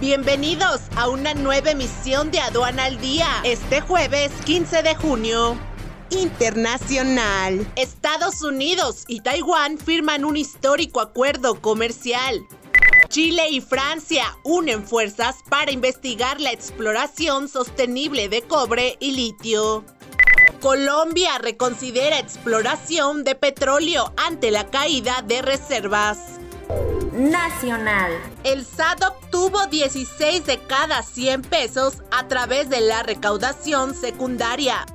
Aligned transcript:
Bienvenidos 0.00 0.80
a 0.96 1.10
una 1.10 1.34
nueva 1.34 1.72
emisión 1.72 2.30
de 2.30 2.40
Aduana 2.40 2.86
al 2.86 2.98
Día, 3.02 3.26
este 3.44 3.82
jueves 3.82 4.32
15 4.46 4.82
de 4.82 4.94
junio. 4.94 5.58
Internacional. 6.08 7.70
Estados 7.76 8.40
Unidos 8.40 9.04
y 9.08 9.20
Taiwán 9.20 9.76
firman 9.76 10.24
un 10.24 10.38
histórico 10.38 11.02
acuerdo 11.02 11.60
comercial. 11.60 12.40
Chile 13.10 13.50
y 13.50 13.60
Francia 13.60 14.24
unen 14.42 14.86
fuerzas 14.86 15.36
para 15.50 15.70
investigar 15.70 16.40
la 16.40 16.50
exploración 16.50 17.46
sostenible 17.50 18.30
de 18.30 18.40
cobre 18.40 18.96
y 19.00 19.12
litio. 19.12 19.84
Colombia 20.62 21.36
reconsidera 21.36 22.18
exploración 22.18 23.22
de 23.22 23.34
petróleo 23.34 24.14
ante 24.16 24.50
la 24.50 24.70
caída 24.70 25.22
de 25.26 25.42
reservas. 25.42 26.40
Nacional. 27.12 28.12
El 28.44 28.64
SAT 28.64 29.02
obtuvo 29.04 29.66
16 29.66 30.46
de 30.46 30.58
cada 30.66 31.02
100 31.02 31.42
pesos 31.42 32.02
a 32.10 32.28
través 32.28 32.70
de 32.70 32.80
la 32.80 33.02
recaudación 33.02 33.94
secundaria. 33.94 34.86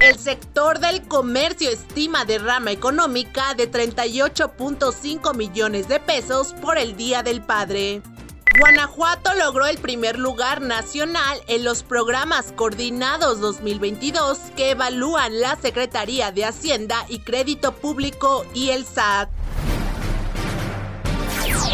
El 0.00 0.18
sector 0.18 0.78
del 0.78 1.06
comercio 1.08 1.70
estima 1.70 2.24
derrama 2.24 2.70
económica 2.70 3.54
de 3.54 3.70
38.5 3.70 5.34
millones 5.34 5.88
de 5.88 6.00
pesos 6.00 6.54
por 6.60 6.78
el 6.78 6.96
Día 6.96 7.22
del 7.22 7.42
Padre. 7.42 8.02
Guanajuato 8.58 9.34
logró 9.34 9.66
el 9.66 9.76
primer 9.76 10.18
lugar 10.18 10.62
nacional 10.62 11.38
en 11.46 11.64
los 11.64 11.82
programas 11.82 12.52
coordinados 12.52 13.40
2022 13.40 14.38
que 14.56 14.70
evalúan 14.70 15.40
la 15.40 15.56
Secretaría 15.56 16.32
de 16.32 16.46
Hacienda 16.46 17.04
y 17.08 17.18
Crédito 17.18 17.72
Público 17.72 18.46
y 18.54 18.70
el 18.70 18.86
SAT. 18.86 19.28